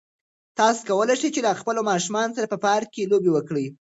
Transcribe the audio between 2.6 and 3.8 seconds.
پارک کې لوبې وکړئ.